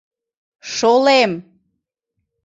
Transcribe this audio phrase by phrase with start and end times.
[0.73, 1.31] Шолем!